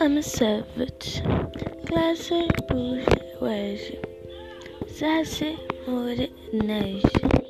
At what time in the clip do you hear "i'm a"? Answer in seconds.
0.00-0.22